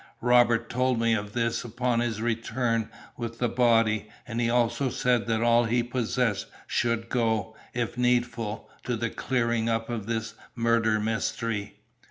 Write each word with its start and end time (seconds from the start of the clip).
Robert 0.21 0.67
told 0.67 0.99
me 0.99 1.13
of 1.13 1.33
this 1.33 1.63
upon 1.63 1.99
his 1.99 2.23
return 2.23 2.89
with 3.17 3.37
the 3.37 3.47
body, 3.47 4.09
and 4.27 4.41
he 4.41 4.49
also 4.49 4.89
said 4.89 5.27
that 5.27 5.43
all 5.43 5.65
he 5.65 5.83
possessed 5.83 6.47
should 6.65 7.07
go, 7.07 7.55
if 7.75 7.99
needful, 7.99 8.67
to 8.83 8.95
the 8.95 9.11
clearing 9.11 9.69
up 9.69 9.91
of 9.91 10.07
this 10.07 10.33
murder 10.55 10.99
mystery." 10.99 11.81